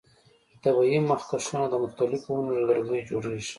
[0.63, 3.49] طبیعي مخکشونه د مختلفو ونو له لرګیو جوړیږي.